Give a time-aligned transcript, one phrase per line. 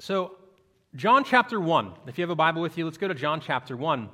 [0.00, 0.36] So,
[0.94, 1.92] John chapter 1.
[2.06, 4.08] If you have a Bible with you, let's go to John chapter 1.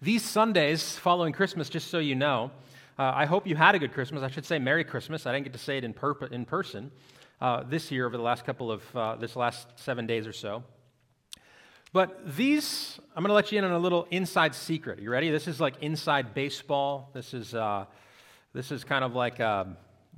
[0.00, 2.52] These Sundays following Christmas, just so you know,
[2.96, 4.22] uh, I hope you had a good Christmas.
[4.22, 5.26] I should say Merry Christmas.
[5.26, 6.92] I didn't get to say it in, per- in person
[7.40, 10.62] uh, this year over the last couple of, uh, this last seven days or so.
[11.92, 15.00] But these, I'm going to let you in on a little inside secret.
[15.00, 15.30] You ready?
[15.30, 17.10] This is like inside baseball.
[17.12, 17.86] This is, uh,
[18.52, 19.40] this is kind of like.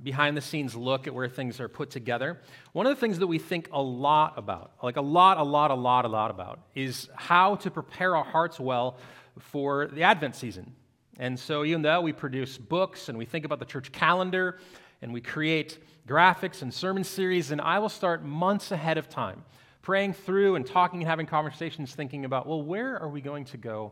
[0.01, 2.41] Behind the scenes look at where things are put together.
[2.73, 5.71] One of the things that we think a lot about, like a lot, a lot,
[5.71, 8.97] a lot, a lot about, is how to prepare our hearts well
[9.39, 10.73] for the Advent season.
[11.17, 14.57] And so, even though we produce books and we think about the church calendar
[15.01, 19.43] and we create graphics and sermon series, and I will start months ahead of time
[19.83, 23.57] praying through and talking and having conversations, thinking about, well, where are we going to
[23.57, 23.91] go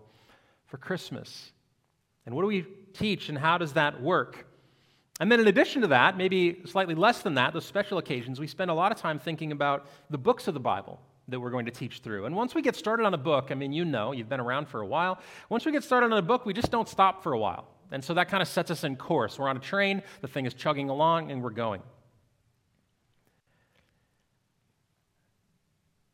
[0.65, 1.51] for Christmas?
[2.25, 4.47] And what do we teach and how does that work?
[5.21, 8.47] And then, in addition to that, maybe slightly less than that, those special occasions, we
[8.47, 11.67] spend a lot of time thinking about the books of the Bible that we're going
[11.67, 12.25] to teach through.
[12.25, 14.67] And once we get started on a book, I mean, you know, you've been around
[14.67, 15.19] for a while.
[15.47, 17.67] Once we get started on a book, we just don't stop for a while.
[17.91, 19.37] And so that kind of sets us in course.
[19.37, 21.83] We're on a train, the thing is chugging along, and we're going.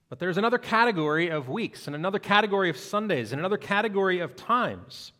[0.10, 4.36] But there's another category of weeks, and another category of Sundays, and another category of
[4.36, 5.14] times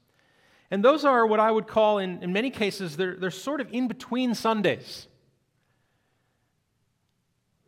[0.70, 3.72] and those are what I would call, in, in many cases, they're, they're sort of
[3.72, 5.08] in between Sundays.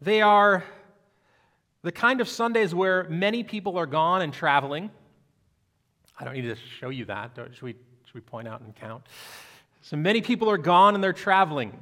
[0.02, 0.64] They are
[1.82, 4.92] the kind of Sundays where many people are gone and traveling.
[6.20, 7.32] I don't need to show you that.
[7.36, 7.74] Should we,
[8.06, 9.04] should we point out and count?
[9.82, 11.78] So many people are gone and they're traveling.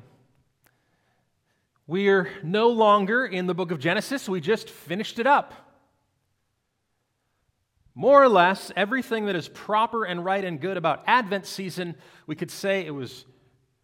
[1.88, 5.67] We're no longer in the book of Genesis, we just finished it up.
[8.00, 11.96] More or less, everything that is proper and right and good about Advent season,
[12.28, 13.26] we could say it was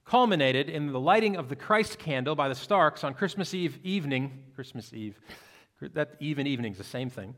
[0.05, 4.43] culminated in the lighting of the Christ candle by the Starks on Christmas Eve evening.
[4.53, 5.19] Christmas Eve.
[5.81, 7.33] That even evening is the same thing.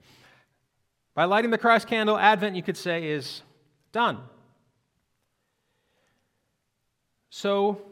[1.13, 3.41] By lighting the Christ candle, Advent, you could say, is
[3.93, 4.19] done.
[7.29, 7.83] So,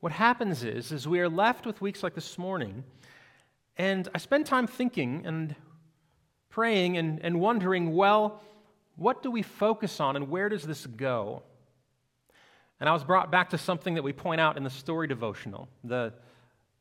[0.00, 2.84] what happens is, is we are left with weeks like this morning,
[3.76, 5.54] and I spend time thinking and
[6.54, 8.40] praying and, and wondering, well,
[8.94, 11.42] what do we focus on and where does this go?
[12.78, 15.68] And I was brought back to something that we point out in the story devotional,
[15.82, 16.12] the,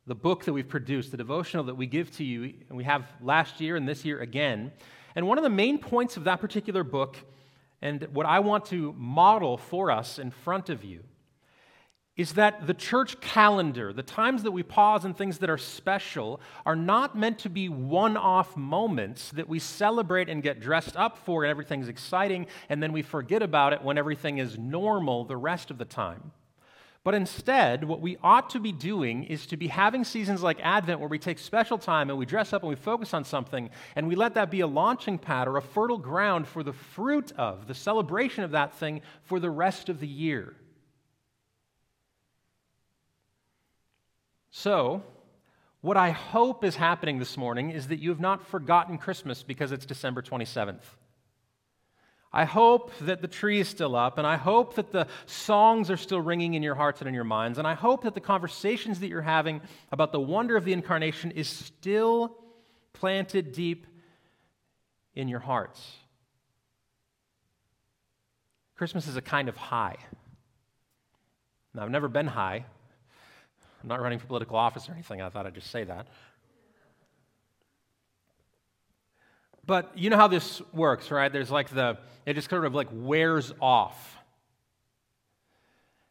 [0.06, 3.04] the book that we've produced, the devotional that we give to you, and we have
[3.20, 4.72] last year and this year again.
[5.16, 7.18] And one of the main points of that particular book,
[7.82, 11.00] and what I want to model for us in front of you,
[12.16, 16.40] is that the church calendar, the times that we pause and things that are special,
[16.66, 21.18] are not meant to be one off moments that we celebrate and get dressed up
[21.18, 25.38] for and everything's exciting, and then we forget about it when everything is normal the
[25.38, 26.31] rest of the time.
[27.03, 31.01] But instead, what we ought to be doing is to be having seasons like Advent
[31.01, 34.07] where we take special time and we dress up and we focus on something, and
[34.07, 37.68] we let that be a launching pad or a fertile ground for the fruit of,
[37.68, 40.56] the celebration of that thing for the rest of the year.
[44.56, 45.02] So,
[45.81, 49.72] what I hope is happening this morning is that you have not forgotten Christmas because
[49.72, 50.84] it's December 27th.
[52.31, 55.97] I hope that the tree is still up, and I hope that the songs are
[55.97, 59.00] still ringing in your hearts and in your minds, and I hope that the conversations
[59.00, 59.59] that you're having
[59.92, 62.38] about the wonder of the incarnation is still
[62.94, 63.88] planted deep
[65.16, 65.96] in your hearts.
[68.75, 69.97] Christmas is a kind of high.
[71.74, 72.66] Now, I've never been high,
[73.84, 75.22] I'm not running for political office or anything.
[75.22, 76.08] I thought I'd just say that.
[79.66, 81.32] But you know how this works, right?
[81.32, 84.18] There's like the, it just sort of like wears off.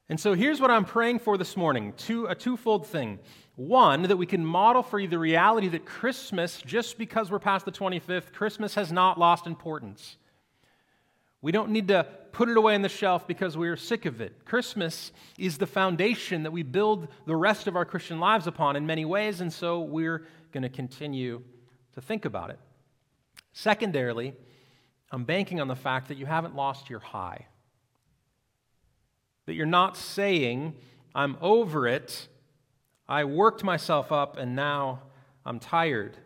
[0.09, 3.19] And so here's what I'm praying for this morning two, a twofold thing.
[3.57, 7.67] One, that we can model for you the reality that Christmas, just because we're past
[7.67, 10.17] the 25th, Christmas has not lost importance.
[11.43, 14.45] We don't need to put it away on the shelf because we're sick of it.
[14.45, 18.87] Christmas is the foundation that we build the rest of our Christian lives upon in
[18.87, 21.43] many ways, and so we're going to continue
[21.95, 22.59] to think about it.
[23.53, 24.35] Secondarily,
[25.11, 27.47] I'm banking on the fact that you haven't lost your high.
[29.47, 30.75] That you're not saying,
[31.15, 32.29] I'm over it,
[33.09, 35.03] I worked myself up, and now
[35.45, 36.17] I'm tired.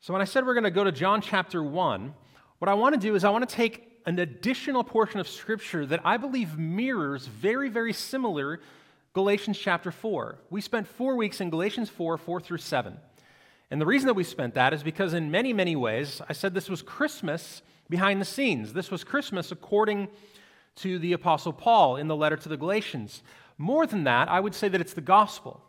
[0.00, 2.14] So when I said we're going to go to John chapter 1,
[2.58, 5.84] what I want to do is I want to take an additional portion of Scripture
[5.86, 8.60] that I believe mirrors very, very similar
[9.12, 10.38] Galatians chapter 4.
[10.50, 12.96] We spent four weeks in Galatians 4, 4 through 7.
[13.70, 16.54] And the reason that we spent that is because, in many, many ways, I said
[16.54, 18.72] this was Christmas behind the scenes.
[18.72, 20.08] This was Christmas according
[20.76, 23.22] to the Apostle Paul in the letter to the Galatians.
[23.58, 25.62] More than that, I would say that it's the gospel.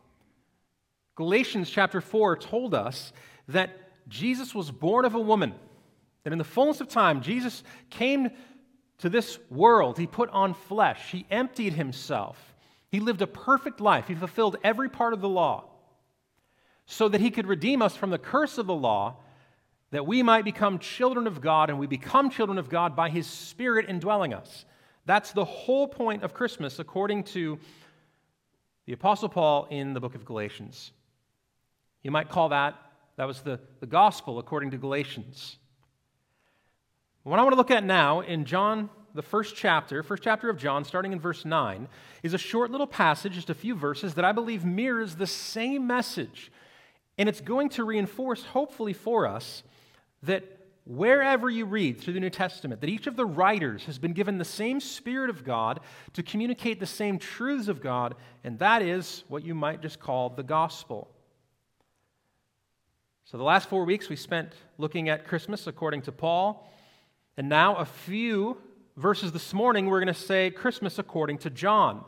[1.16, 3.14] Galatians chapter 4 told us
[3.48, 3.72] that
[4.08, 5.56] Jesus was born of a woman,
[6.28, 8.30] that in the fullness of time, Jesus came
[8.98, 9.98] to this world.
[9.98, 12.54] He put on flesh, he emptied himself,
[12.92, 15.70] he lived a perfect life, he fulfilled every part of the law
[16.86, 19.16] so that he could redeem us from the curse of the law,
[19.92, 23.26] that we might become children of God, and we become children of God by his
[23.26, 24.66] Spirit indwelling us.
[25.06, 27.58] That's the whole point of Christmas, according to
[28.86, 30.92] the Apostle Paul in the book of Galatians.
[32.04, 32.76] You might call that,
[33.16, 35.58] that was the, the gospel according to Galatians.
[37.28, 40.58] What I want to look at now in John, the first chapter, first chapter of
[40.58, 41.90] John, starting in verse 9,
[42.24, 45.86] is a short little passage, just a few verses, that I believe mirrors the same
[45.86, 46.54] message.
[47.18, 49.64] And it's going to reinforce, hopefully, for us
[50.24, 50.46] that
[50.86, 54.38] wherever you read through the New Testament, that each of the writers has been given
[54.38, 55.82] the same Spirit of God
[56.14, 58.16] to communicate the same truths of God,
[58.46, 61.10] and that is what you might just call the gospel.
[63.26, 66.66] So, the last four weeks we spent looking at Christmas according to Paul.
[67.38, 68.58] And now, a few
[68.96, 72.04] verses this morning, we're going to say Christmas according to John,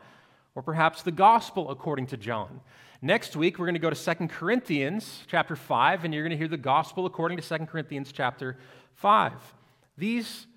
[0.56, 2.60] or perhaps the gospel according to John.
[3.00, 6.36] Next week, we're going to go to 2 Corinthians chapter 5, and you're going to
[6.36, 8.58] hear the gospel according to 2 Corinthians chapter
[8.94, 9.32] 5.
[9.96, 10.48] These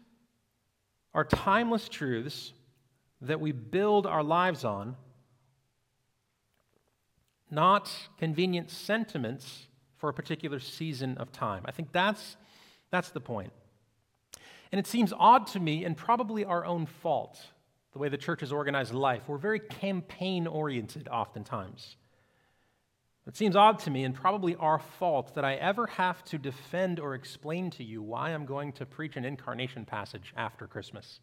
[1.14, 2.54] are timeless truths
[3.22, 4.96] that we build our lives on,
[7.52, 9.68] not convenient sentiments
[9.98, 11.62] for a particular season of time.
[11.66, 12.38] I think that's,
[12.90, 13.54] that's the point.
[14.74, 17.40] And it seems odd to me, and probably our own fault,
[17.92, 19.22] the way the church has organized life.
[19.28, 21.96] We're very campaign oriented oftentimes.
[23.28, 27.00] It seems odd to me, and probably our fault, that I ever have to defend
[27.00, 31.20] or explain to you why I'm going to preach an incarnation passage after Christmas.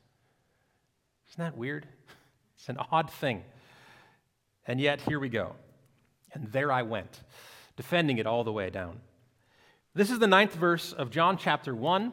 [1.30, 1.88] Isn't that weird?
[2.54, 3.42] It's an odd thing.
[4.64, 5.56] And yet, here we go.
[6.34, 7.20] And there I went
[7.76, 9.00] defending it all the way down.
[9.92, 12.12] This is the ninth verse of John chapter 1.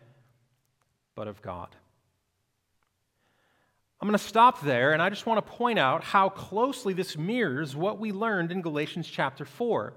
[1.15, 1.75] but of God.
[4.01, 7.17] I'm going to stop there, and I just want to point out how closely this
[7.17, 9.93] mirrors what we learned in Galatians chapter 4.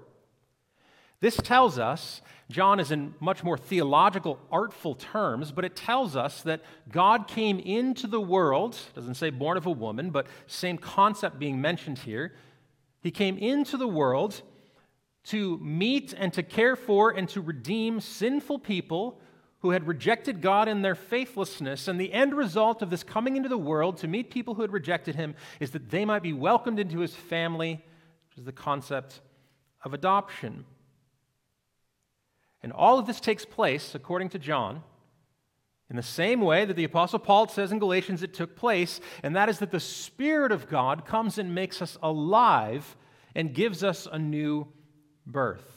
[1.21, 2.21] This tells us,
[2.51, 7.57] John is in much more theological, artful terms, but it tells us that God came
[7.57, 12.33] into the world, doesn't say born of a woman, but same concept being mentioned here.
[13.01, 14.41] He came into the world
[15.25, 19.19] to meet and to care for and to redeem sinful people
[19.65, 21.87] who had rejected God in their faithlessness.
[21.87, 24.71] And the end result of this coming into the world to meet people who had
[24.71, 27.83] rejected him is that they might be welcomed into his family,
[28.29, 29.21] which is the concept
[29.83, 30.65] of adoption.
[32.61, 34.83] And all of this takes place, according to John,
[35.89, 39.35] in the same way that the Apostle Paul says in Galatians it took place, and
[39.35, 42.95] that is that the Spirit of God comes and makes us alive
[43.33, 44.67] and gives us a new
[45.25, 45.74] birth.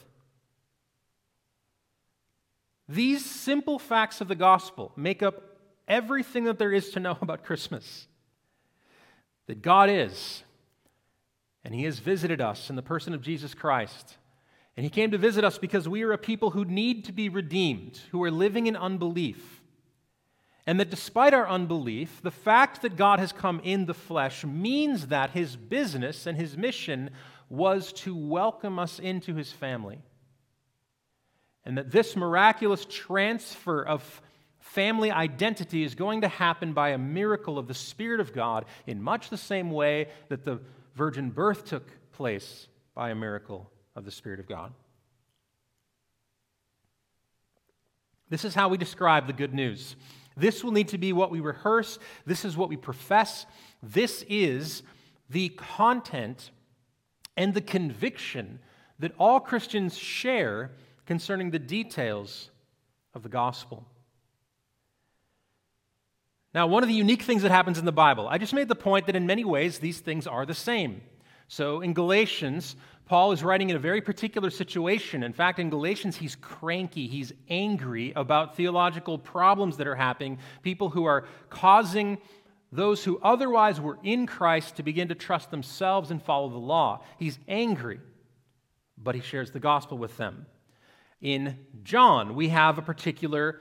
[2.89, 5.43] These simple facts of the gospel make up
[5.87, 8.07] everything that there is to know about Christmas.
[9.47, 10.43] That God is,
[11.65, 14.17] and He has visited us in the person of Jesus Christ
[14.79, 17.29] and he came to visit us because we are a people who need to be
[17.29, 19.61] redeemed, who are living in unbelief.
[20.69, 25.09] And that despite our unbelief, the fact that God has come in the flesh means
[25.09, 27.11] that his business and his mission
[27.51, 29.99] was to welcome us into his family.
[31.65, 34.23] And that this miraculous transfer of
[34.59, 39.03] family identity is going to happen by a miracle of the Spirit of God in
[39.03, 40.61] much the same way that the
[40.95, 44.73] virgin birth took place by a miracle of the Spirit of God.
[48.29, 49.97] This is how we describe the good news.
[50.37, 51.99] This will need to be what we rehearse.
[52.27, 53.47] This is what we profess.
[53.83, 54.83] This is
[55.31, 56.51] the content
[57.37, 58.61] and the conviction
[58.99, 60.73] that all Christians share
[61.09, 62.51] concerning the details
[63.15, 63.85] of the gospel.
[66.53, 68.75] Now, one of the unique things that happens in the Bible, I just made the
[68.75, 71.01] point that in many ways these things are the same.
[71.49, 75.23] So in Galatians, Paul is writing in a very particular situation.
[75.23, 80.91] In fact, in Galatians, he's cranky, he's angry about theological problems that are happening, people
[80.91, 82.19] who are causing
[82.71, 87.03] those who otherwise were in Christ to begin to trust themselves and follow the law.
[87.19, 87.99] He's angry.
[89.03, 90.47] but he shares the gospel with them.
[91.21, 93.61] In John, we have a particular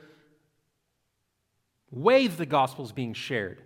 [1.92, 3.62] way the gospel is being shared.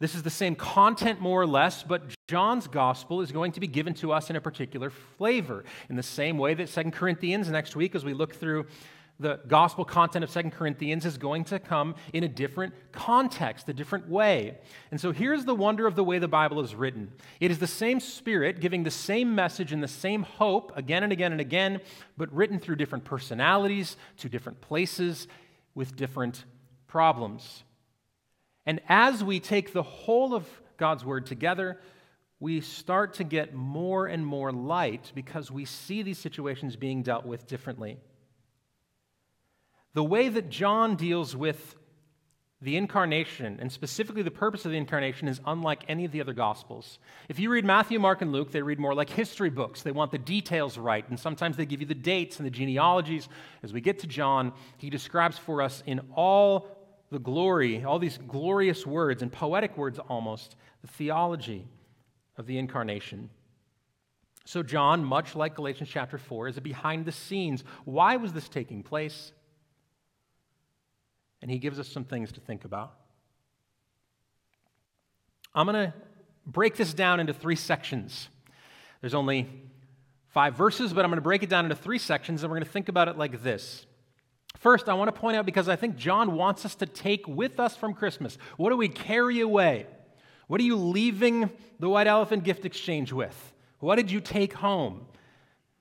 [0.00, 3.66] This is the same content, more or less, but John's gospel is going to be
[3.66, 5.64] given to us in a particular flavor.
[5.88, 8.66] In the same way that Second Corinthians, next week, as we look through
[9.20, 13.72] the gospel content of Second Corinthians, is going to come in a different context, a
[13.72, 14.58] different way.
[14.90, 17.66] And so here's the wonder of the way the Bible is written it is the
[17.66, 21.80] same Spirit giving the same message and the same hope again and again and again,
[22.16, 25.28] but written through different personalities, to different places,
[25.74, 26.44] with different
[26.86, 27.64] problems.
[28.66, 31.80] And as we take the whole of God's word together,
[32.40, 37.24] we start to get more and more light because we see these situations being dealt
[37.24, 37.98] with differently.
[39.94, 41.76] The way that John deals with
[42.60, 46.32] the incarnation, and specifically the purpose of the incarnation, is unlike any of the other
[46.32, 46.98] gospels.
[47.28, 49.82] If you read Matthew, Mark, and Luke, they read more like history books.
[49.82, 53.28] They want the details right, and sometimes they give you the dates and the genealogies.
[53.62, 56.68] As we get to John, he describes for us in all
[57.10, 61.68] the glory, all these glorious words and poetic words almost, the theology
[62.38, 63.28] of the incarnation.
[64.46, 67.62] So, John, much like Galatians chapter 4, is a behind the scenes.
[67.84, 69.32] Why was this taking place?
[71.44, 72.94] And he gives us some things to think about.
[75.54, 75.94] I'm going to
[76.46, 78.30] break this down into three sections.
[79.02, 79.50] There's only
[80.28, 82.64] five verses, but I'm going to break it down into three sections, and we're going
[82.64, 83.84] to think about it like this.
[84.56, 87.60] First, I want to point out because I think John wants us to take with
[87.60, 88.38] us from Christmas.
[88.56, 89.86] What do we carry away?
[90.46, 93.52] What are you leaving the white elephant gift exchange with?
[93.80, 95.08] What did you take home?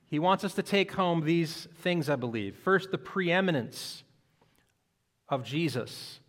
[0.07, 2.57] He wants us to take home these things, I believe.
[2.57, 4.02] First, the preeminence
[5.33, 6.19] of Jesus.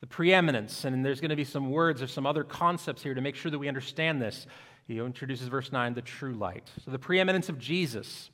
[0.00, 3.20] The preeminence, and there's going to be some words or some other concepts here to
[3.20, 4.46] make sure that we understand this.
[4.86, 6.70] He introduces verse 9, the true light.
[6.84, 8.30] So, the preeminence of Jesus.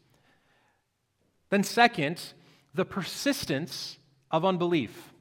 [1.51, 2.21] Then, second,
[2.75, 3.99] the persistence
[4.31, 5.13] of unbelief.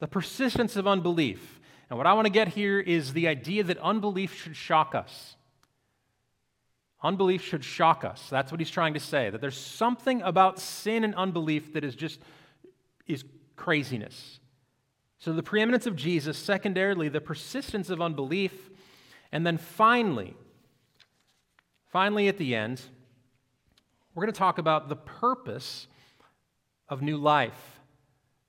[0.00, 1.60] The persistence of unbelief.
[1.88, 5.36] And what I want to get here is the idea that unbelief should shock us.
[7.02, 8.28] Unbelief should shock us.
[8.30, 9.30] That's what he's trying to say.
[9.30, 12.20] That there's something about sin and unbelief that is just
[13.06, 13.24] is
[13.60, 14.40] craziness.
[15.18, 18.70] So the preeminence of Jesus, secondarily, the persistence of unbelief,
[19.30, 20.34] and then finally,
[21.88, 22.80] finally at the end,
[24.14, 25.88] we're going to talk about the purpose
[26.88, 27.80] of new life.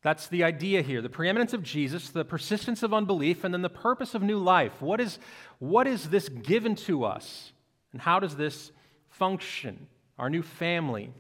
[0.02, 3.70] That's the idea here the preeminence of Jesus, the persistence of unbelief, and then the
[3.70, 4.82] purpose of new life.
[4.82, 5.20] What is,
[5.60, 7.52] what is this given to us?
[7.92, 8.72] And how does this
[9.10, 9.88] function?
[10.18, 11.12] Our new family.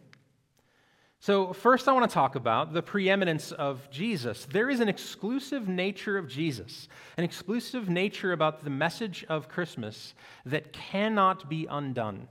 [1.21, 4.47] So, first, I want to talk about the preeminence of Jesus.
[4.51, 10.15] There is an exclusive nature of Jesus, an exclusive nature about the message of Christmas
[10.47, 12.27] that cannot be undone.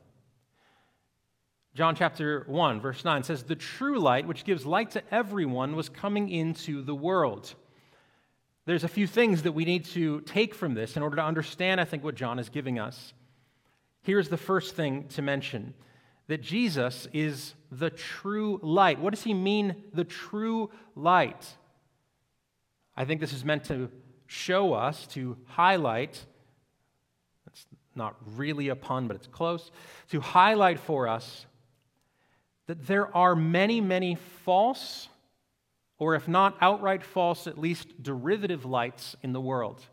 [1.72, 5.88] John chapter 1, verse 9 says, The true light, which gives light to everyone, was
[5.88, 7.54] coming into the world.
[8.66, 11.80] There's a few things that we need to take from this in order to understand,
[11.80, 13.14] I think, what John is giving us.
[14.02, 15.74] Here's the first thing to mention
[16.30, 19.00] that Jesus is the true light.
[19.00, 21.44] What does he mean, the true light?
[22.96, 23.90] I think this is meant to
[24.28, 26.24] show us, to highlight,
[27.48, 29.72] it's not really a pun, but it's close,
[30.10, 31.46] to highlight for us
[32.68, 35.08] that there are many, many false,
[35.98, 39.84] or if not outright false, at least derivative lights in the world.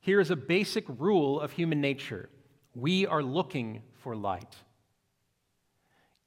[0.00, 2.28] Here is a basic rule of human nature
[2.74, 4.56] we are looking for light.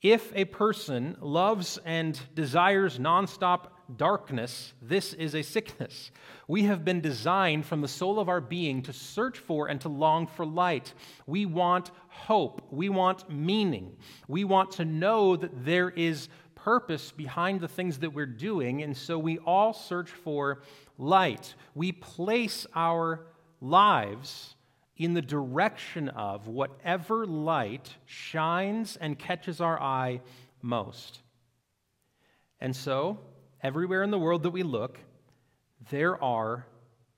[0.02, 6.12] If a person loves and desires nonstop darkness, this is a sickness.
[6.46, 9.90] We have been designed from the soul of our being to search for and to
[9.90, 10.94] long for light.
[11.26, 12.62] We want hope.
[12.70, 13.96] We want meaning.
[14.28, 18.96] We want to know that there is purpose behind the things that we're doing, and
[18.96, 20.64] so we all search for
[20.98, 21.56] light.
[21.76, 23.26] We place our
[23.62, 24.53] lives
[24.98, 30.22] in the direction of whatever light shines and catches our eye
[30.62, 31.20] most.
[32.60, 33.20] And so,
[33.62, 35.00] everywhere in the world that we look,
[35.90, 36.66] there are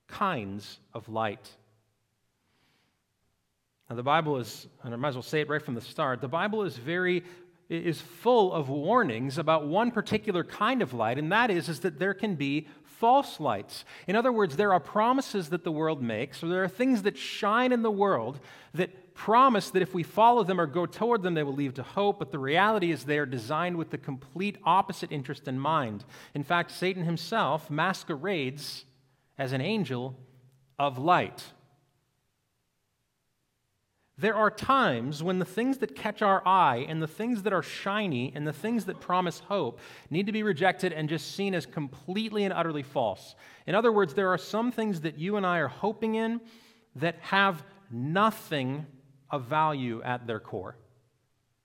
[0.08, 1.50] kinds of light.
[3.90, 6.22] Now, the Bible is, and I might as well say it right from the start,
[6.22, 7.24] the Bible is very
[7.68, 11.98] is full of warnings about one particular kind of light, and that is, is that
[11.98, 12.68] there can be
[13.00, 13.86] false lights.
[14.08, 17.18] In other words, there are promises that the world makes, or there are things that
[17.18, 18.40] shine in the world
[18.74, 21.84] that promise that if we follow them or go toward them, they will lead to
[21.84, 26.04] hope, but the reality is they are designed with the complete opposite interest in mind.
[26.34, 28.86] In fact, Satan himself masquerades
[29.38, 30.18] as an angel
[30.78, 31.44] of light.
[34.18, 37.62] There are times when the things that catch our eye and the things that are
[37.62, 39.80] shiny and the things that promise hope
[40.10, 43.36] need to be rejected and just seen as completely and utterly false.
[43.68, 46.40] In other words, there are some things that you and I are hoping in
[46.96, 48.86] that have nothing
[49.30, 50.78] of value at their core.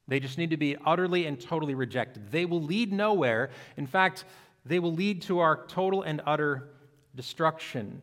[0.09, 2.33] They just need to be utterly and totally rejected.
[2.33, 3.51] They will lead nowhere.
[3.77, 4.25] In fact,
[4.67, 6.71] they will lead to our total and utter
[7.15, 8.03] destruction.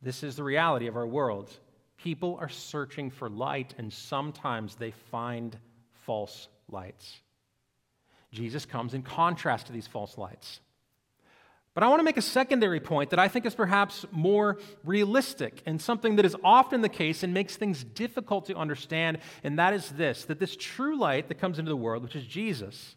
[0.00, 1.52] This is the reality of our world.
[2.02, 5.56] People are searching for light, and sometimes they find
[6.04, 7.20] false lights.
[8.32, 10.60] Jesus comes in contrast to these false lights.
[11.74, 15.62] But I want to make a secondary point that I think is perhaps more realistic
[15.64, 19.72] and something that is often the case and makes things difficult to understand, and that
[19.72, 22.96] is this that this true light that comes into the world, which is Jesus,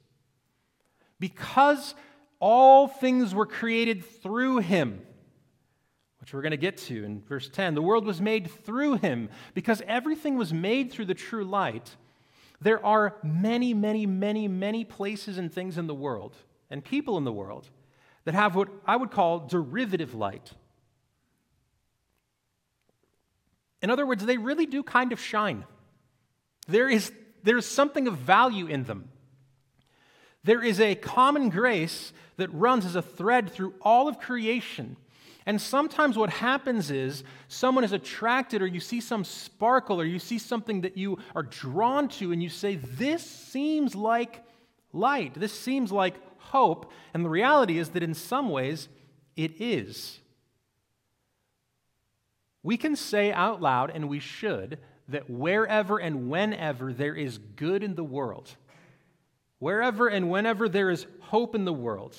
[1.20, 1.96] because
[2.40, 5.02] all things were created through him,
[6.26, 7.76] which we're going to get to in verse 10.
[7.76, 9.30] The world was made through him.
[9.54, 11.96] Because everything was made through the true light,
[12.60, 16.36] there are many, many, many, many places and things in the world
[16.72, 17.70] and people in the world
[18.24, 20.52] that have what I would call derivative light.
[23.84, 25.64] In other words, they really do kind of shine.
[26.68, 27.12] There is,
[27.44, 29.10] there is something of value in them.
[30.44, 34.98] There is a common grace that runs as a thread through all of creation
[35.46, 40.18] and sometimes what happens is someone is attracted, or you see some sparkle, or you
[40.18, 44.44] see something that you are drawn to, and you say, This seems like
[44.92, 45.36] light.
[45.36, 46.92] This seems like hope.
[47.14, 48.90] And the reality is that in some ways,
[49.36, 50.20] it is.
[52.64, 57.84] We can say out loud, and we should, that wherever and whenever there is good
[57.84, 58.56] in the world,
[59.60, 62.18] wherever and whenever there is hope in the world,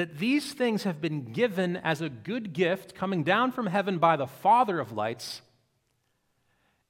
[0.00, 4.16] that these things have been given as a good gift coming down from heaven by
[4.16, 5.42] the Father of lights.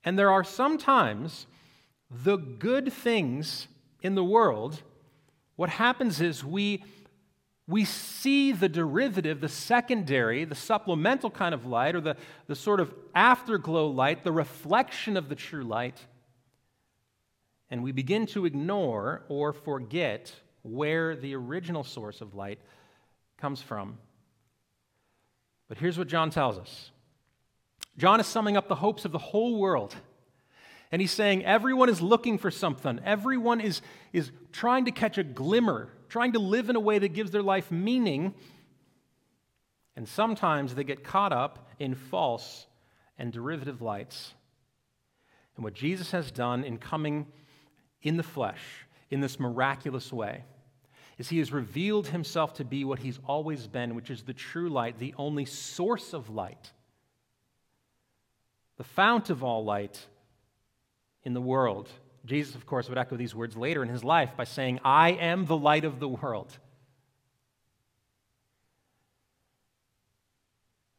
[0.05, 1.49] And there are sometimes
[2.09, 3.67] the good things
[4.01, 4.85] in the world,
[5.57, 6.85] what happens is we,
[7.67, 12.79] we see the derivative, the secondary, the supplemental kind of light, or the, the sort
[12.79, 15.99] of afterglow light, the reflection of the true light,
[17.73, 22.61] and we begin to ignore or forget where the original source of light
[23.41, 23.99] comes from.
[25.69, 26.91] But here's what John tells us
[27.97, 29.95] John is summing up the hopes of the whole world.
[30.93, 33.01] And he's saying everyone is looking for something.
[33.05, 33.81] Everyone is,
[34.13, 37.43] is trying to catch a glimmer, trying to live in a way that gives their
[37.43, 38.35] life meaning.
[39.95, 42.67] And sometimes they get caught up in false
[43.19, 44.35] and derivative lights.
[45.55, 47.27] And what Jesus has done in coming
[48.03, 50.45] in the flesh in this miraculous way
[51.21, 54.71] is he has revealed himself to be what he's always been, which is the true
[54.71, 56.73] light, the only source of light,
[58.79, 60.07] the fount of all light
[61.23, 61.91] in the world.
[62.25, 65.45] Jesus, of course, would echo these words later in his life by saying, I am
[65.45, 66.57] the light of the world.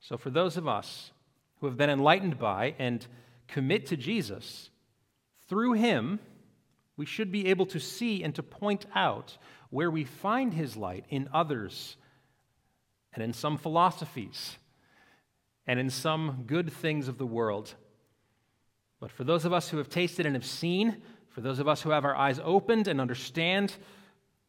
[0.02, 1.10] So, for those of us
[1.62, 3.04] who have been enlightened by and
[3.48, 4.70] commit to Jesus,
[5.48, 6.20] through him,
[7.02, 9.36] we should be able to see and to point out
[9.72, 11.98] where we find his light in others
[13.12, 14.56] and in some philosophies
[15.66, 17.74] and in some good things of the world.
[19.00, 21.82] But for those of us who have tasted and have seen, for those of us
[21.82, 23.74] who have our eyes opened and understand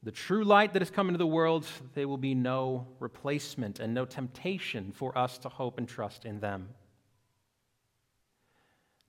[0.03, 3.95] the true light that has come into the world, there will be no replacement and
[3.95, 6.69] no temptation for us to hope and trust in them.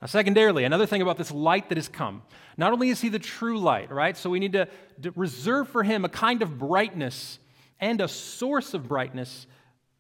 [0.04, 2.24] Now, secondarily, another thing about this light that has come,
[2.58, 4.18] not only is he the true light, right?
[4.18, 4.68] So we need to,
[5.02, 7.40] to reserve for him a kind of brightness
[7.80, 9.48] and a source of brightness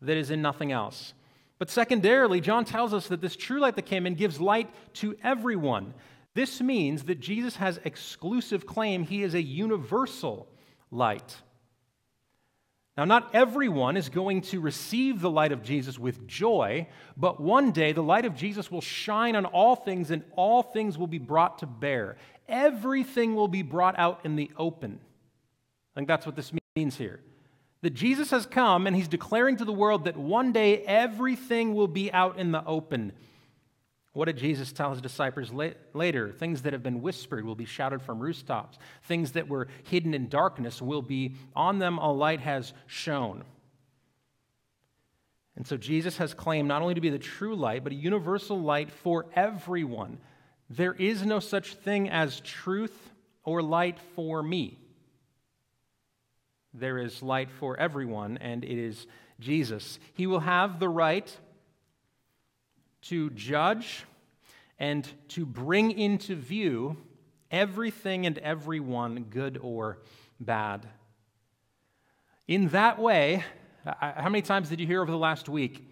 [0.01, 1.13] that is in nothing else.
[1.57, 5.15] But secondarily, John tells us that this true light that came in gives light to
[5.23, 5.93] everyone.
[6.33, 10.49] This means that Jesus has exclusive claim, he is a universal
[10.91, 11.37] light.
[12.95, 17.71] Now, not everyone is going to receive the light of Jesus with joy, but one
[17.71, 21.17] day the light of Jesus will shine on all things and all things will be
[21.17, 22.17] brought to bear.
[22.47, 24.99] Everything will be brought out in the open.
[25.01, 27.19] I think that's what this means here.
[27.82, 31.88] That Jesus has come and he's declaring to the world that one day everything will
[31.88, 33.12] be out in the open.
[34.13, 36.32] What did Jesus tell his disciples later?
[36.32, 38.78] Things that have been whispered will be shouted from rooftops.
[39.04, 43.43] Things that were hidden in darkness will be on them a light has shone.
[45.56, 48.60] And so Jesus has claimed not only to be the true light, but a universal
[48.60, 50.19] light for everyone.
[50.69, 53.12] There is no such thing as truth
[53.43, 54.80] or light for me.
[56.73, 59.06] There is light for everyone, and it is
[59.39, 59.99] Jesus.
[60.13, 61.36] He will have the right
[63.03, 64.05] to judge
[64.79, 66.97] and to bring into view
[67.51, 69.99] everything and everyone, good or
[70.39, 70.87] bad.
[72.47, 73.43] In that way,
[73.85, 75.87] how many times did you hear over the last week?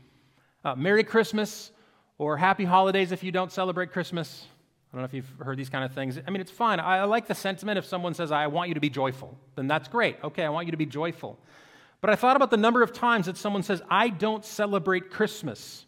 [0.64, 1.72] Uh, Merry Christmas
[2.18, 4.46] or Happy Holidays if you don't celebrate Christmas.
[4.92, 6.20] I don't know if you've heard these kind of things.
[6.26, 6.80] I mean, it's fine.
[6.80, 9.38] I, I like the sentiment if someone says, I want you to be joyful.
[9.56, 10.18] Then that's great.
[10.24, 11.40] Okay, I want you to be joyful.
[12.02, 15.86] But I thought about the number of times that someone says, I don't celebrate Christmas.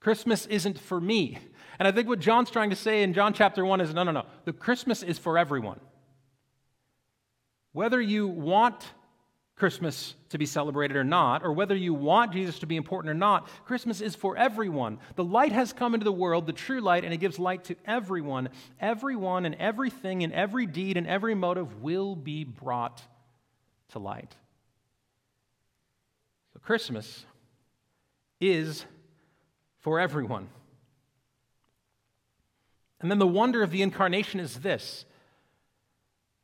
[0.00, 1.38] Christmas isn't for me.
[1.78, 4.12] And I think what John's trying to say in John chapter 1 is no, no,
[4.12, 4.26] no.
[4.44, 5.80] The Christmas is for everyone.
[7.72, 8.84] Whether you want
[9.58, 13.14] Christmas to be celebrated or not, or whether you want Jesus to be important or
[13.14, 14.98] not, Christmas is for everyone.
[15.16, 17.76] The light has come into the world, the true light, and it gives light to
[17.84, 18.50] everyone.
[18.80, 23.02] Everyone and everything and every deed and every motive will be brought
[23.90, 24.34] to light.
[26.52, 27.24] So, Christmas
[28.40, 28.84] is
[29.88, 30.50] for everyone.
[33.00, 35.06] And then the wonder of the incarnation is this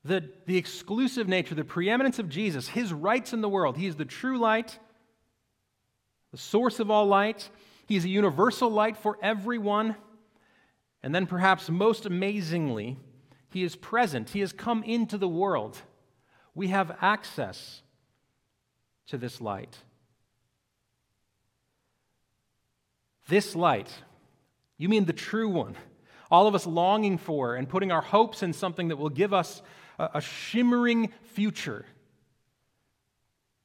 [0.02, 3.76] the, the exclusive nature, the preeminence of Jesus, his rights in the world.
[3.76, 4.78] He is the true light,
[6.30, 7.50] the source of all light.
[7.86, 9.94] He is a universal light for everyone.
[11.02, 12.96] And then, perhaps most amazingly,
[13.50, 14.30] he is present.
[14.30, 15.76] He has come into the world.
[16.54, 17.82] We have access
[19.08, 19.76] to this light.
[23.28, 23.90] This light,
[24.76, 25.76] you mean the true one,
[26.30, 29.62] all of us longing for and putting our hopes in something that will give us
[29.98, 31.86] a, a shimmering future.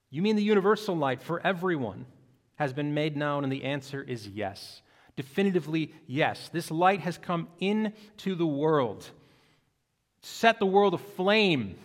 [0.10, 2.06] You mean the universal light for everyone
[2.56, 3.43] has been made known?
[3.43, 4.82] And the answer is yes.
[5.15, 6.50] Definitively, yes.
[6.52, 9.10] This light has come into the world,
[10.22, 11.76] set the world aflame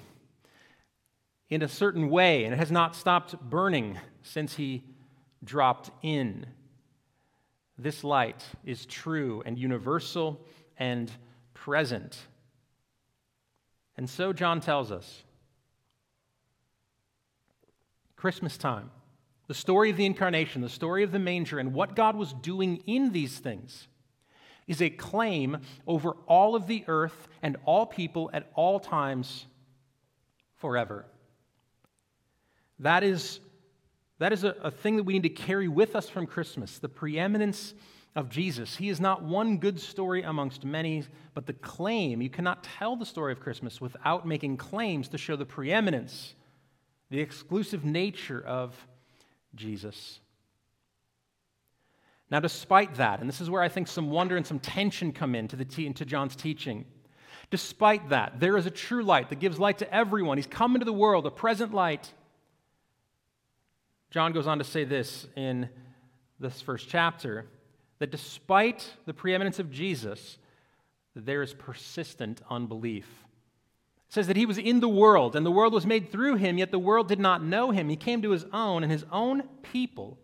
[1.48, 4.82] in a certain way, and it has not stopped burning since he
[5.42, 6.46] dropped in.
[7.76, 10.40] This light is true and universal
[10.78, 11.10] and
[11.54, 12.18] present.
[13.96, 15.22] And so John tells us
[18.16, 18.90] Christmas time,
[19.46, 22.82] the story of the incarnation, the story of the manger, and what God was doing
[22.86, 23.88] in these things
[24.66, 29.46] is a claim over all of the earth and all people at all times
[30.56, 31.04] forever.
[32.78, 33.40] That is,
[34.24, 36.88] that is a, a thing that we need to carry with us from Christmas the
[36.88, 37.74] preeminence
[38.16, 38.76] of Jesus.
[38.76, 42.22] He is not one good story amongst many, but the claim.
[42.22, 46.34] You cannot tell the story of Christmas without making claims to show the preeminence,
[47.10, 48.74] the exclusive nature of
[49.54, 50.20] Jesus.
[52.30, 55.34] Now, despite that, and this is where I think some wonder and some tension come
[55.34, 56.86] into, the into John's teaching.
[57.50, 60.38] Despite that, there is a true light that gives light to everyone.
[60.38, 62.10] He's come into the world, a present light.
[64.14, 65.68] John goes on to say this in
[66.38, 67.46] this first chapter
[67.98, 70.38] that despite the preeminence of Jesus,
[71.16, 73.08] there is persistent unbelief.
[74.06, 76.58] It says that he was in the world, and the world was made through him,
[76.58, 77.88] yet the world did not know him.
[77.88, 80.16] He came to his own, and his own people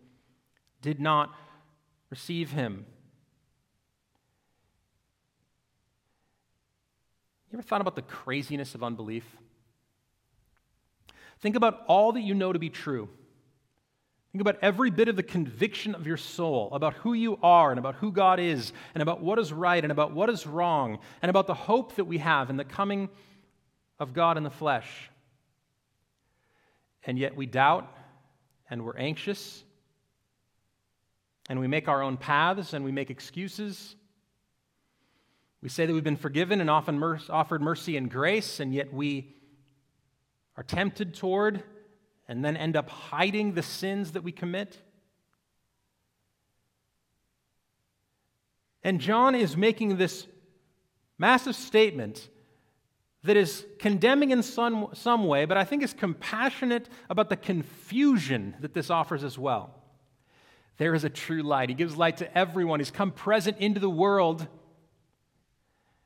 [0.81, 1.35] did not
[2.09, 2.85] receive him.
[7.51, 9.25] You ever thought about the craziness of unbelief?
[11.39, 13.09] Think about all that you know to be true
[14.31, 17.79] Think about every bit of the conviction of your soul about who you are and
[17.79, 21.29] about who God is and about what is right and about what is wrong and
[21.29, 23.09] about the hope that we have in the coming
[23.99, 25.09] of God in the flesh.
[27.03, 27.93] And yet we doubt
[28.69, 29.63] and we're anxious
[31.49, 33.97] and we make our own paths and we make excuses.
[35.61, 39.35] We say that we've been forgiven and often offered mercy and grace, and yet we
[40.55, 41.63] are tempted toward
[42.27, 44.77] and then end up hiding the sins that we commit?
[48.83, 50.27] And John is making this
[51.17, 52.29] massive statement
[53.23, 58.55] that is condemning in some, some way, but I think is compassionate about the confusion
[58.61, 59.75] that this offers as well.
[60.77, 61.69] There is a true light.
[61.69, 62.79] He gives light to everyone.
[62.79, 64.47] He's come present into the world.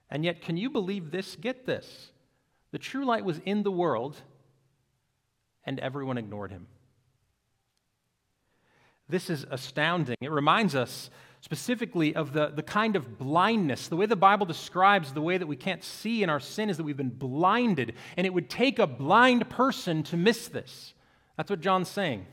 [0.09, 1.37] And yet, can you believe this?
[1.37, 2.11] Get this.
[2.71, 4.17] The true light was in the world,
[5.65, 6.67] and everyone ignored him.
[9.07, 10.17] This is astounding.
[10.19, 11.09] It reminds us
[11.41, 13.87] specifically of the, the kind of blindness.
[13.87, 16.77] The way the Bible describes the way that we can't see in our sin is
[16.77, 20.95] that we've been blinded, and it would take a blind person to miss this.
[21.37, 22.25] That's what John's saying.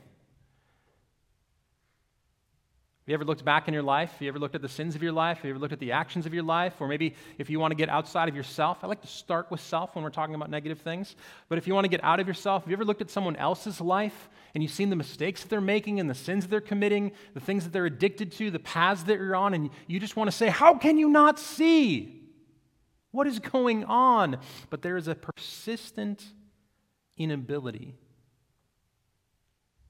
[3.03, 4.13] Have you ever looked back in your life?
[4.13, 5.39] Have you ever looked at the sins of your life?
[5.39, 6.79] Have you ever looked at the actions of your life?
[6.79, 9.59] Or maybe if you want to get outside of yourself, I like to start with
[9.59, 11.17] self when we're talking about negative things.
[11.49, 13.35] But if you want to get out of yourself, have you ever looked at someone
[13.35, 16.61] else's life and you've seen the mistakes that they're making and the sins that they're
[16.61, 20.15] committing, the things that they're addicted to, the paths that you're on, and you just
[20.15, 22.21] want to say, How can you not see?
[23.11, 24.37] What is going on?
[24.69, 26.23] But there is a persistent
[27.17, 27.97] inability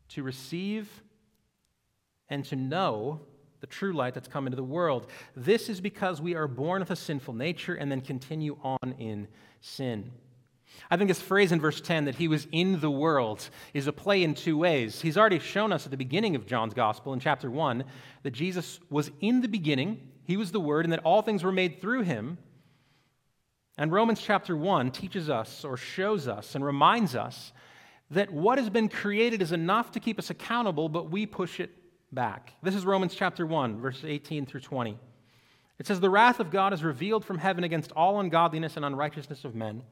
[0.10, 1.04] to receive
[2.30, 3.22] and to know
[3.62, 5.08] the true light that's come into the world.
[5.36, 9.28] This is because we are born with a sinful nature and then continue on in
[9.62, 10.12] sin.
[10.90, 13.94] I think this phrase in verse 10 that he was in the world is a
[13.94, 15.02] play in two ways.
[15.02, 17.84] He's already shown us at the beginning of John's gospel in chapter 1
[18.24, 21.52] that Jesus was in the beginning, he was the Word, and that all things were
[21.52, 22.38] made through him.
[23.78, 27.54] And Romans chapter 1 teaches us or shows us and reminds us
[28.12, 31.72] that what has been created is enough to keep us accountable, but we push it
[32.14, 32.54] back.
[32.62, 34.98] This is Romans chapter 1, verses 18 through 20.
[35.80, 39.44] It says, The wrath of God is revealed from heaven against all ungodliness and unrighteousness
[39.46, 39.84] of men,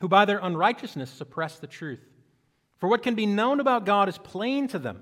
[0.00, 2.04] who by their unrighteousness suppress the truth.
[2.78, 5.00] For what can be known about God is plain to them,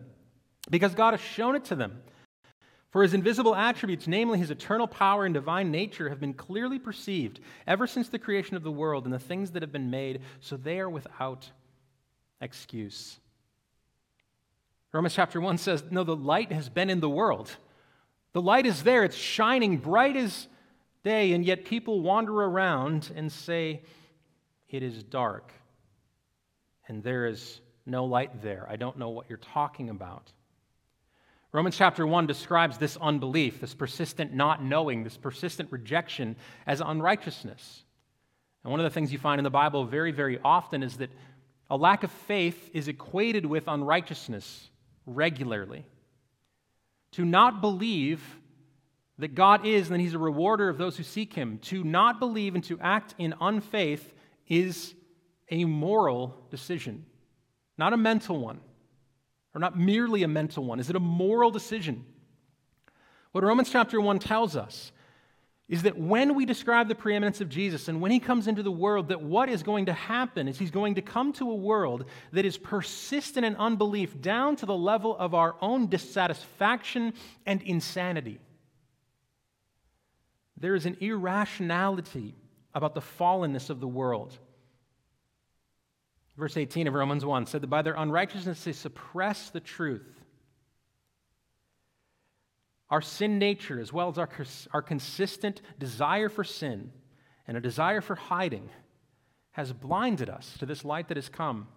[0.71, 2.03] because God has shown it to them.
[2.91, 7.39] For his invisible attributes, namely his eternal power and divine nature, have been clearly perceived
[7.67, 10.57] ever since the creation of the world and the things that have been made, so
[10.57, 11.49] they are without
[12.41, 13.21] excuse.
[14.93, 17.57] Romans chapter 1 says, No, the light has been in the world.
[18.33, 20.49] The light is there, it's shining bright as
[21.05, 23.83] day, and yet people wander around and say,
[24.69, 25.53] It is dark,
[26.89, 28.67] and there is no light there.
[28.69, 30.33] I don't know what you're talking about.
[31.53, 37.83] Romans chapter 1 describes this unbelief, this persistent not knowing, this persistent rejection as unrighteousness.
[38.63, 41.11] And one of the things you find in the Bible very, very often is that
[41.69, 44.71] a lack of faith is equated with unrighteousness
[45.07, 45.87] regularly.
[47.13, 48.23] To not believe
[49.19, 52.19] that God is and that He's a rewarder of those who seek Him, to not
[52.19, 54.15] believe and to act in unfaith
[54.49, 54.95] is
[55.51, 57.05] a moral decision,
[57.77, 58.61] not a mental one
[59.55, 60.81] or not merely a mental one?
[60.81, 62.05] Is it a moral decision?
[63.33, 64.93] What Romans chapter 1 tells us
[65.71, 68.73] is that when we describe the preeminence of Jesus and when he comes into the
[68.73, 72.07] world, that what is going to happen is he's going to come to a world
[72.33, 77.15] that is persistent in unbelief down to the level of our own dissatisfaction
[77.47, 78.41] and insanity.
[80.57, 82.35] There is an irrationality
[82.75, 84.37] about the fallenness of the world.
[86.37, 90.20] Verse 18 of Romans 1 said that by their unrighteousness they suppress the truth.
[92.91, 94.29] Our sin nature, as well as our,
[94.73, 96.93] our consistent desire for sin
[97.47, 98.69] and a desire for hiding,
[99.53, 101.69] has blinded us to this light that has come.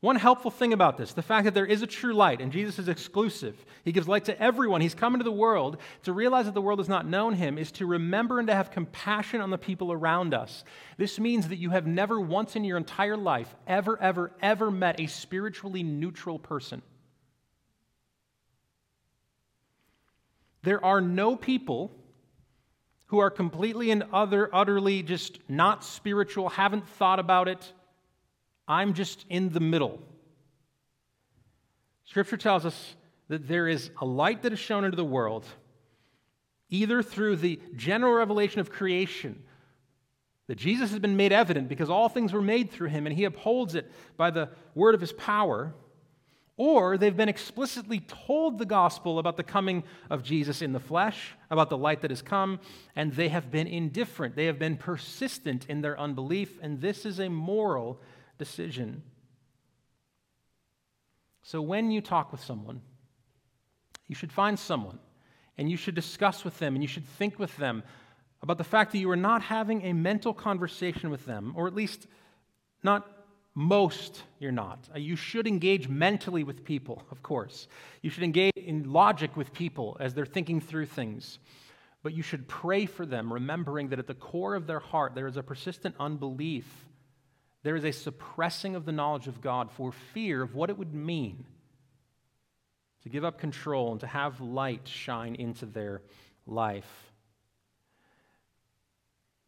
[0.00, 2.78] One helpful thing about this, the fact that there is a true light and Jesus
[2.78, 4.80] is exclusive, he gives light to everyone.
[4.80, 7.70] He's come into the world to realize that the world has not known him, is
[7.72, 10.64] to remember and to have compassion on the people around us.
[10.96, 14.98] This means that you have never once in your entire life ever, ever, ever met
[14.98, 16.80] a spiritually neutral person.
[20.62, 21.90] There are no people
[23.06, 27.72] who are completely and other, utterly just not spiritual, haven't thought about it
[28.70, 30.00] I'm just in the middle.
[32.04, 32.94] Scripture tells us
[33.26, 35.44] that there is a light that is shown into the world,
[36.68, 39.42] either through the general revelation of creation,
[40.46, 43.24] that Jesus has been made evident because all things were made through him and he
[43.24, 45.74] upholds it by the word of his power,
[46.60, 51.34] or they've been explicitly told the gospel about the coming of Jesus in the flesh,
[51.50, 52.60] about the light that has come,
[52.94, 54.36] and they have been indifferent.
[54.36, 57.98] They have been persistent in their unbelief, and this is a moral
[58.36, 59.02] decision.
[61.42, 62.82] So when you talk with someone,
[64.06, 64.98] you should find someone
[65.56, 67.82] and you should discuss with them and you should think with them
[68.42, 71.74] about the fact that you are not having a mental conversation with them, or at
[71.74, 72.06] least
[72.82, 73.19] not
[73.60, 74.88] most you're not.
[74.94, 77.68] Uh, you should engage mentally with people, of course.
[78.02, 81.38] You should engage in logic with people as they're thinking through things.
[82.02, 85.26] But you should pray for them, remembering that at the core of their heart there
[85.26, 86.66] is a persistent unbelief
[87.62, 90.94] there is a suppressing of the knowledge of God for fear of what it would
[90.94, 91.44] mean
[93.02, 96.02] to give up control and to have light shine into their
[96.46, 97.12] life.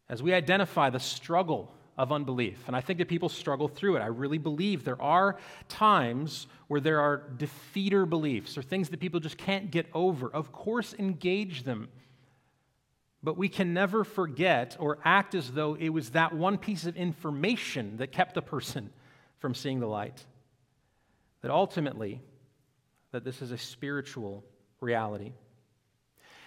[0.09, 4.01] As we identify the struggle of unbelief, and I think that people struggle through it,
[4.01, 5.37] I really believe there are
[5.69, 10.31] times where there are defeater beliefs or things that people just can't get over.
[10.31, 11.89] Of course, engage them
[13.23, 16.97] but we can never forget or act as though it was that one piece of
[16.97, 18.91] information that kept a person
[19.39, 20.25] from seeing the light.
[21.43, 22.21] That ultimately,
[23.13, 24.45] that this is a spiritual
[24.81, 25.33] reality.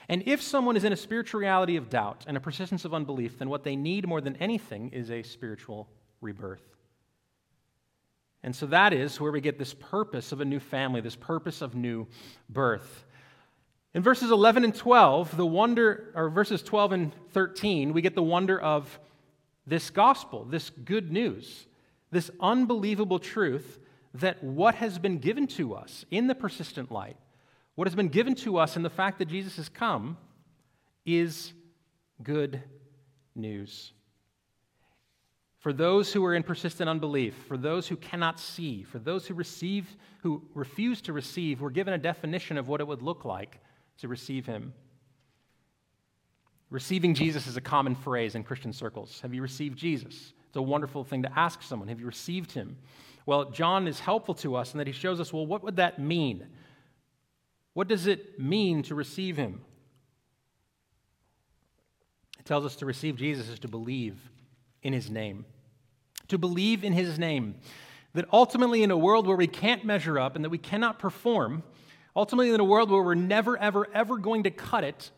[0.08, 3.40] And if someone is in a spiritual reality of doubt and a persistence of unbelief,
[3.40, 5.88] then what they need more than anything is a spiritual
[6.22, 6.64] rebirth.
[8.44, 11.62] And so that is where we get this purpose of a new family, this purpose
[11.62, 12.06] of new
[12.48, 13.06] birth.
[13.96, 18.22] In verses 11 and 12, the wonder, or verses 12 and 13, we get the
[18.22, 19.00] wonder of
[19.66, 21.66] this gospel, this good news,
[22.12, 23.80] this unbelievable truth
[24.14, 27.18] that what has been given to us in the persistent light
[27.76, 30.18] what has been given to us in the fact that Jesus has come
[31.06, 31.54] is
[32.24, 32.64] good
[33.36, 33.92] news.
[35.60, 39.34] For those who are in persistent unbelief, for those who cannot see, for those who
[39.34, 43.60] receive, who refuse to receive, we're given a definition of what it would look like
[43.98, 44.74] to receive him.
[46.70, 49.20] Receiving Jesus is a common phrase in Christian circles.
[49.22, 50.34] Have you received Jesus?
[50.48, 51.88] It's a wonderful thing to ask someone.
[51.88, 52.78] Have you received him?
[53.26, 56.00] Well, John is helpful to us in that he shows us, well, what would that
[56.00, 56.46] mean?
[57.76, 59.60] What does it mean to receive him?
[62.40, 64.18] It tells us to receive Jesus is to believe
[64.82, 65.44] in his name.
[66.30, 67.56] To believe in his name.
[68.14, 71.64] That ultimately, in a world where we can't measure up and that we cannot perform,
[72.16, 75.12] ultimately, in a world where we're never, ever, ever going to cut it,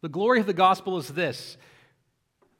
[0.00, 1.56] the glory of the gospel is this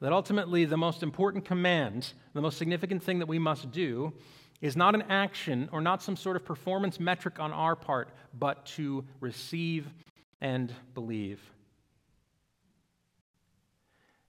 [0.01, 4.11] that ultimately, the most important command, the most significant thing that we must do
[4.61, 8.65] is not an action or not some sort of performance metric on our part, but
[8.65, 9.87] to receive
[10.39, 11.41] and believe.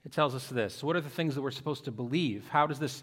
[0.04, 0.82] It tells us this.
[0.82, 2.48] What are the things that we're supposed to believe?
[2.48, 3.02] How does this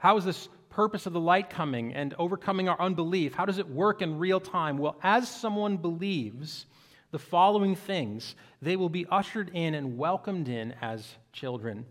[0.00, 3.34] how is this purpose of the light coming and overcoming our unbelief?
[3.34, 4.76] How does it work in real time?
[4.76, 6.66] Well, as someone believes
[7.10, 11.86] the following things, they will be ushered in and welcomed in as children.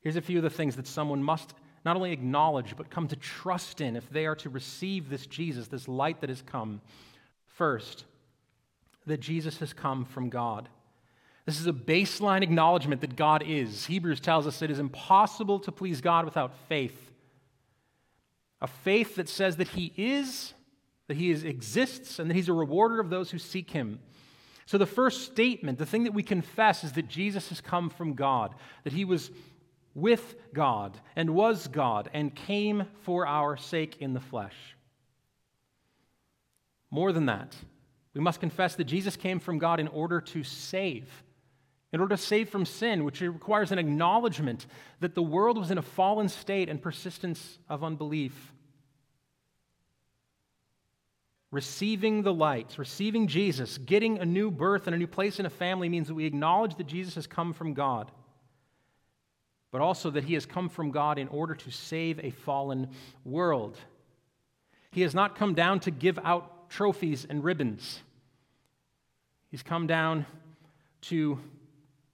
[0.00, 1.54] Here's a few of the things that someone must
[1.86, 5.68] not only acknowledge, but come to trust in if they are to receive this Jesus,
[5.68, 6.80] this light that has come.
[7.46, 8.04] First,
[9.06, 10.68] that Jesus has come from God.
[11.44, 13.86] This is a baseline acknowledgement that God is.
[13.86, 17.12] Hebrews tells us it is impossible to please God without faith.
[18.60, 20.54] A faith that says that He is,
[21.06, 24.00] that He is, exists, and that He's a rewarder of those who seek Him.
[24.64, 28.14] So, the first statement, the thing that we confess, is that Jesus has come from
[28.14, 29.30] God, that He was
[29.96, 34.54] with God and was God and came for our sake in the flesh.
[36.90, 37.56] More than that,
[38.12, 41.10] we must confess that Jesus came from God in order to save,
[41.92, 44.66] in order to save from sin, which requires an acknowledgement
[45.00, 48.52] that the world was in a fallen state and persistence of unbelief.
[51.50, 55.50] Receiving the light, receiving Jesus, getting a new birth and a new place in a
[55.50, 58.12] family means that we acknowledge that Jesus has come from God
[59.70, 62.88] but also that he has come from God in order to save a fallen
[63.24, 63.78] world.
[64.90, 68.00] He has not come down to give out trophies and ribbons.
[69.50, 70.26] He's come down
[71.02, 71.38] to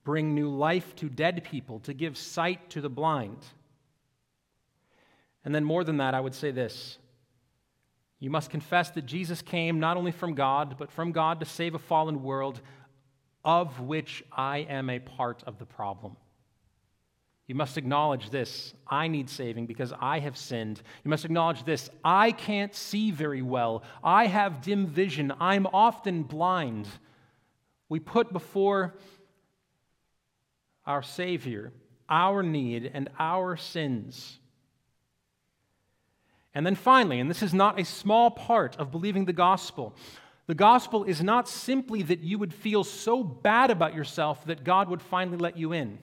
[0.04, 3.38] bring new life to dead people, to give sight to the blind.
[5.44, 6.98] And then, more than that, I would say this
[8.22, 11.74] you must confess that Jesus came not only from God, but from God to save
[11.74, 12.60] a fallen world,
[13.44, 16.16] of which I am a part of the problem.
[17.48, 20.80] You must acknowledge this I need saving because I have sinned.
[21.04, 23.82] You must acknowledge this I can't see very well.
[24.02, 25.32] I have dim vision.
[25.40, 26.86] I'm often blind.
[27.88, 28.94] We put before
[30.86, 31.72] our Savior
[32.08, 34.38] our need and our sins.
[36.54, 39.94] And then finally, and this is not a small part of believing the gospel,
[40.46, 44.90] the gospel is not simply that you would feel so bad about yourself that God
[44.90, 45.98] would finally let you in.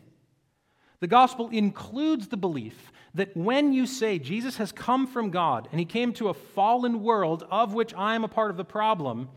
[0.99, 5.79] The gospel includes the belief that when you say Jesus has come from God and
[5.79, 9.29] he came to a fallen world of which I am a part of the problem,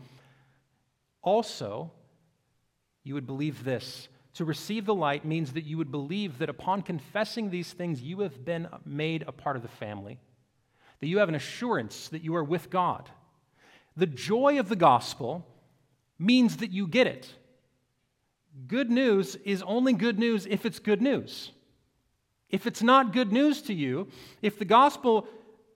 [1.21, 1.91] also,
[3.03, 4.09] you would believe this.
[4.35, 8.21] To receive the light means that you would believe that upon confessing these things, you
[8.21, 10.19] have been made a part of the family,
[10.99, 13.09] that you have an assurance that you are with God.
[13.95, 15.45] The joy of the gospel
[16.17, 17.31] means that you get it.
[18.67, 21.51] Good news is only good news if it's good news.
[22.49, 24.07] If it's not good news to you,
[24.41, 25.27] if the gospel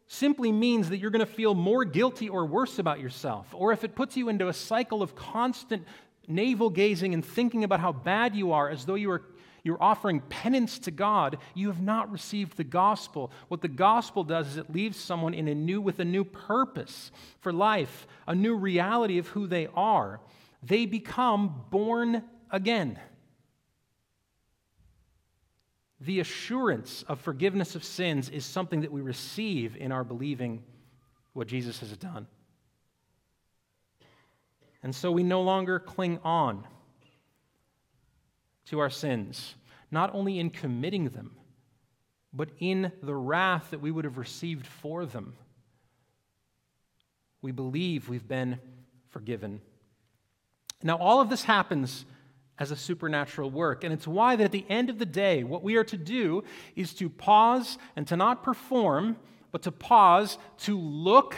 [0.05, 3.83] simply means that you're going to feel more guilty or worse about yourself, or if
[3.83, 5.85] it puts you into a cycle of constant
[6.27, 9.23] navel gazing and thinking about how bad you are as though you are
[9.63, 13.31] you're offering penance to God, you have not received the gospel.
[13.49, 17.11] What the gospel does is it leaves someone in a new with a new purpose
[17.41, 20.21] for life, a new reality of who they are.
[20.63, 22.99] They become born again.
[25.99, 30.63] The assurance of forgiveness of sins is something that we receive in our believing
[31.33, 32.27] what Jesus has done.
[34.83, 36.65] And so we no longer cling on
[38.65, 39.55] to our sins,
[39.89, 41.31] not only in committing them,
[42.31, 45.33] but in the wrath that we would have received for them.
[47.41, 48.59] We believe we've been
[49.09, 49.61] forgiven.
[50.83, 52.05] Now, all of this happens
[52.59, 55.63] as a supernatural work, and it's why that at the end of the day, what
[55.63, 56.43] we are to do
[56.75, 59.17] is to pause and to not perform,
[59.51, 61.35] but to pause, to look,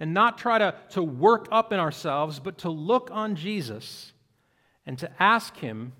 [0.00, 4.12] and not try to, to work up in ourselves, but to look on Jesus
[4.86, 5.92] and to ask Him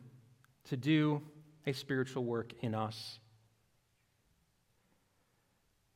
[0.64, 1.20] to do
[1.66, 3.18] a spiritual work in us.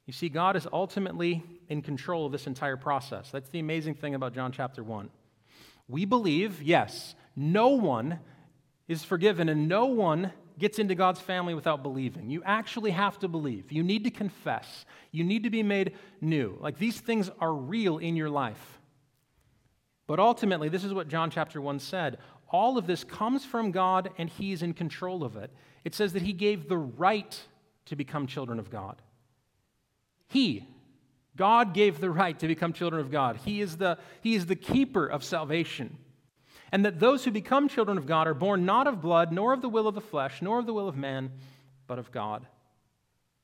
[0.07, 3.31] You see, God is ultimately in control of this entire process.
[3.31, 5.11] That's the amazing thing about John chapter 1.
[5.89, 8.19] We believe, yes, no one
[8.93, 12.31] is forgiven and no one gets into God's family without believing.
[12.31, 13.73] You actually have to believe.
[13.73, 14.85] You need to confess.
[15.11, 16.57] You need to be made new.
[16.61, 18.79] Like these things are real in your life.
[20.07, 22.19] But ultimately, this is what John chapter 1 said.
[22.51, 25.51] All of this comes from God and He's in control of it.
[25.85, 27.41] It says that He gave the right
[27.87, 29.01] to become children of God.
[30.29, 30.69] He,
[31.37, 33.39] God gave the right to become children of God.
[33.45, 35.97] He is the, he is the keeper of salvation.
[36.73, 39.61] And that those who become children of God are born not of blood, nor of
[39.61, 41.31] the will of the flesh, nor of the will of man,
[41.87, 42.47] but of God.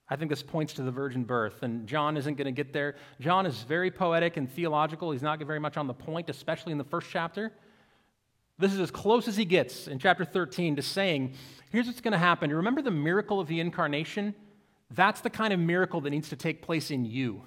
[0.08, 2.96] I think this points to the virgin birth, and John isn't going to get there.
[3.20, 5.10] John is very poetic and theological.
[5.10, 7.52] He's not very much on the point, especially in the first chapter.
[8.58, 11.34] This is as close as he gets in chapter 13 to saying,
[11.70, 12.48] here's what's going to happen.
[12.48, 14.34] You remember the miracle of the incarnation?
[14.90, 17.42] That's the kind of miracle that needs to take place in you.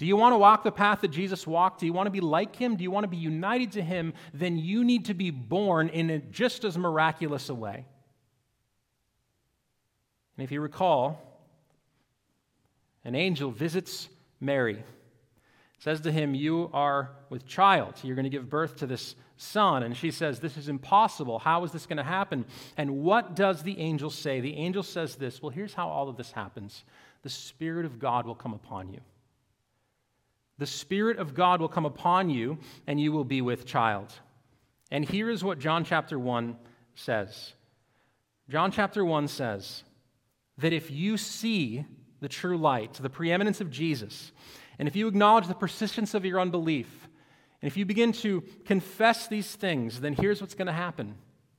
[0.00, 1.80] Do you want to walk the path that Jesus walked?
[1.80, 2.74] Do you want to be like him?
[2.74, 4.14] Do you want to be united to him?
[4.32, 7.84] Then you need to be born in a just as miraculous a way.
[10.38, 11.20] And if you recall,
[13.04, 14.08] an angel visits
[14.40, 14.82] Mary,
[15.80, 17.96] says to him, You are with child.
[18.02, 19.82] You're going to give birth to this son.
[19.82, 21.40] And she says, This is impossible.
[21.40, 22.46] How is this going to happen?
[22.78, 24.40] And what does the angel say?
[24.40, 26.84] The angel says this Well, here's how all of this happens
[27.22, 29.00] the Spirit of God will come upon you.
[30.60, 34.12] The Spirit of God will come upon you, and you will be with child.
[34.90, 36.54] And here is what John chapter 1
[36.94, 37.54] says
[38.50, 39.84] John chapter 1 says
[40.58, 41.86] that if you see
[42.20, 44.32] the true light, the preeminence of Jesus,
[44.78, 47.08] and if you acknowledge the persistence of your unbelief,
[47.62, 51.14] and if you begin to confess these things, then here's what's going to happen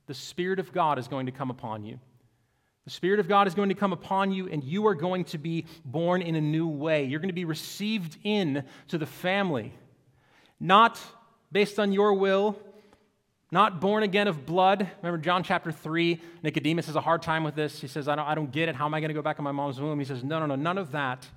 [0.06, 1.98] the Spirit of God is going to come upon you.
[2.84, 5.38] The Spirit of God is going to come upon you, and you are going to
[5.38, 7.04] be born in a new way.
[7.04, 9.72] You're going to be received in to the family,
[10.58, 11.00] not
[11.52, 12.58] based on your will,
[13.52, 14.90] not born again of blood.
[15.02, 17.80] Remember John chapter 3, Nicodemus has a hard time with this.
[17.80, 18.74] He says, I don't, I don't get it.
[18.74, 19.98] How am I going to go back in my mom's womb?
[19.98, 21.28] He says, No, no, no, none of that.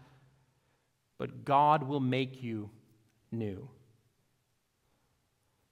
[1.17, 2.69] But God will make you
[3.31, 3.69] new.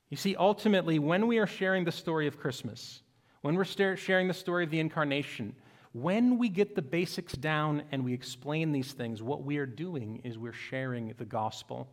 [0.10, 3.02] You see, ultimately, when we are sharing the story of Christmas,
[3.42, 5.56] when we're sharing the story of the incarnation,
[5.94, 10.22] when we get the basics down and we explain these things, what we are doing
[10.24, 11.88] is we're sharing the gospel,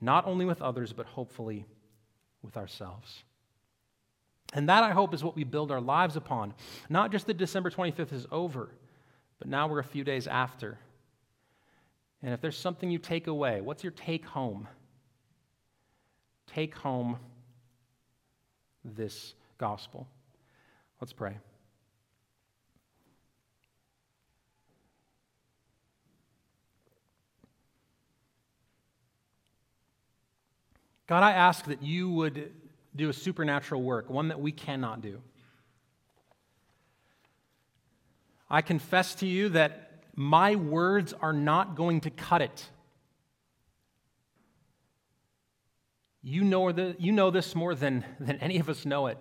[0.00, 1.66] not only with others, but hopefully
[2.42, 3.22] with ourselves.
[4.54, 6.54] And that, I hope, is what we build our lives upon.
[6.88, 8.70] Not just that December 25th is over,
[9.38, 10.78] but now we're a few days after.
[12.22, 14.66] And if there's something you take away, what's your take home?
[16.46, 17.18] Take home
[18.82, 20.08] this gospel.
[21.00, 21.36] Let's pray.
[31.06, 32.52] God, I ask that you would
[32.94, 35.20] do a supernatural work, one that we cannot do.
[38.50, 42.68] I confess to you that my words are not going to cut it.
[46.22, 49.18] You know, the, you know this more than, than any of us know it.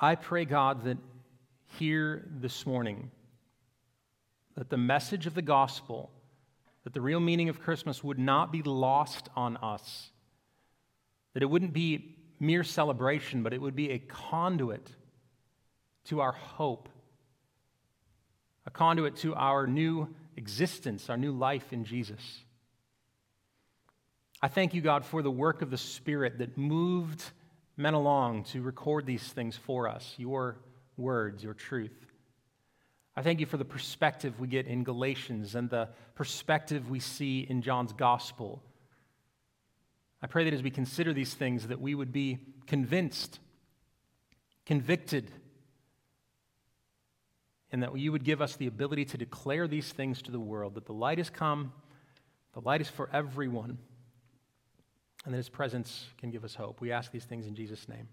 [0.00, 0.98] I pray, God, that
[1.78, 3.10] here this morning,
[4.56, 6.10] that the message of the gospel,
[6.84, 10.10] that the real meaning of Christmas would not be lost on us,
[11.34, 14.90] that it wouldn't be mere celebration, but it would be a conduit
[16.04, 16.88] to our hope,
[18.66, 22.40] a conduit to our new existence, our new life in Jesus.
[24.40, 27.22] I thank you, God, for the work of the Spirit that moved
[27.76, 30.56] men along to record these things for us, your
[30.96, 32.01] words, your truth.
[33.14, 37.40] I thank you for the perspective we get in Galatians and the perspective we see
[37.40, 38.62] in John's gospel.
[40.22, 43.38] I pray that as we consider these things that we would be convinced,
[44.64, 45.30] convicted,
[47.70, 50.74] and that you would give us the ability to declare these things to the world
[50.74, 51.72] that the light has come,
[52.54, 53.78] The light is for everyone,
[55.24, 56.80] and that his presence can give us hope.
[56.80, 58.08] We ask these things in Jesus' name.